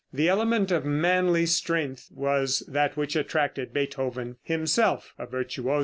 The 0.11 0.27
element 0.29 0.71
of 0.71 0.83
manly 0.83 1.45
strength 1.45 2.07
was 2.11 2.63
that 2.67 2.97
which 2.97 3.15
attracted 3.15 3.71
Beethoven, 3.71 4.37
himself 4.41 5.13
a 5.19 5.27
virtuoso. 5.27 5.79